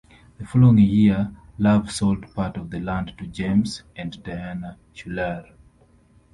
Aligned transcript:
The 0.39 0.47
following 0.47 0.79
year, 0.79 1.29
Love 1.59 1.91
sold 1.91 2.33
part 2.33 2.57
of 2.57 2.71
the 2.71 2.79
land 2.79 3.13
to 3.19 3.27
James 3.27 3.83
and 3.95 4.13
Diana 4.23 4.79
Shular. 4.95 5.51